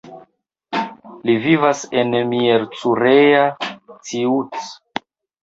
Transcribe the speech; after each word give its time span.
Li 1.29 1.35
vivas 1.43 1.83
en 1.99 2.15
Miercurea 2.31 3.45
Ciuc. 4.09 4.61